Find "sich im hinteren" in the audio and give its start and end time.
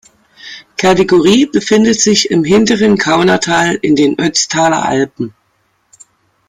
2.01-2.97